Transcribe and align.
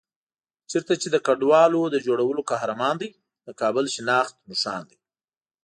چېرته 0.71 0.93
چې 1.01 1.07
د 1.11 1.15
کنډوالو 1.25 1.81
د 1.89 1.95
جوړولو 2.05 2.41
قهرمان 2.51 2.95
دی، 3.01 3.09
د 3.45 3.49
کابل 3.61 3.85
شناخت 3.95 4.35
نښان 4.49 4.81
دی. 4.89 4.97